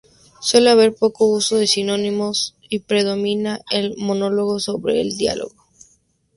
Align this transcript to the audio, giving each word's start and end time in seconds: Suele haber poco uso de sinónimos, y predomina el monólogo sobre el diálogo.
Suele 0.39 0.71
haber 0.71 0.95
poco 0.95 1.25
uso 1.27 1.57
de 1.57 1.67
sinónimos, 1.67 2.55
y 2.69 2.79
predomina 2.79 3.59
el 3.69 3.93
monólogo 3.97 4.59
sobre 4.59 4.99
el 4.99 5.15
diálogo. 5.15 5.53